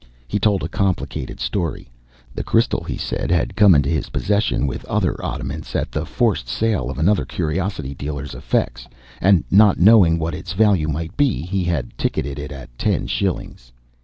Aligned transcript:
He 0.27 0.39
told 0.39 0.63
a 0.63 0.67
complicated 0.67 1.39
story. 1.39 1.91
The 2.33 2.43
crystal 2.43 2.83
he 2.83 2.97
said 2.97 3.29
had 3.29 3.55
come 3.55 3.75
into 3.75 3.89
his 3.91 4.09
possession 4.09 4.65
with 4.65 4.83
other 4.85 5.15
oddments 5.23 5.75
at 5.75 5.91
the 5.91 6.07
forced 6.07 6.47
sale 6.47 6.89
of 6.89 6.97
another 6.97 7.23
curiosity 7.23 7.93
dealer's 7.93 8.33
effects, 8.33 8.87
and 9.21 9.43
not 9.51 9.79
knowing 9.79 10.17
what 10.17 10.33
its 10.33 10.53
value 10.53 10.87
might 10.87 11.15
be, 11.15 11.43
he 11.43 11.63
had 11.65 11.95
ticketed 11.99 12.39
it 12.39 12.51
at 12.51 12.75
ten 12.79 13.05
shillings. 13.05 13.71